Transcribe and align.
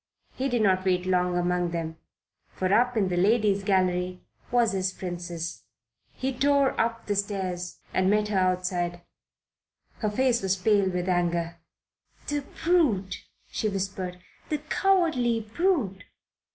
He 0.33 0.49
did 0.49 0.63
not 0.63 0.83
wait 0.83 1.05
long 1.05 1.37
among 1.37 1.69
them, 1.69 1.97
for 2.49 2.73
up 2.73 2.97
in 2.97 3.09
the 3.09 3.15
Ladies' 3.17 3.63
Gallery 3.63 4.23
was 4.49 4.71
his 4.71 4.91
Princess. 4.91 5.61
He 6.11 6.33
tore 6.35 6.71
up 6.81 7.05
the 7.05 7.15
stairs 7.15 7.77
and 7.93 8.09
met 8.09 8.29
her 8.29 8.39
outside. 8.39 9.01
Her 9.99 10.09
face 10.09 10.41
was 10.41 10.55
pale 10.55 10.89
with 10.89 11.07
anger. 11.07 11.59
"The 12.27 12.43
brute!" 12.63 13.25
she 13.51 13.69
whispered. 13.69 14.17
"The 14.49 14.57
cowardly 14.57 15.41
brute!" 15.41 16.05